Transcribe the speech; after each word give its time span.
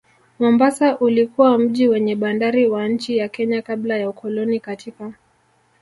Mombasa 0.39 0.97
ulikuwa 0.97 1.57
mji 1.57 1.87
wenye 1.87 2.15
bandari 2.15 2.67
wa 2.67 2.87
nchi 2.87 3.17
ya 3.17 3.29
Kenya 3.29 3.61
kabla 3.61 3.97
ya 3.97 4.09
ukoloni 4.09 4.59
katika 4.59 5.13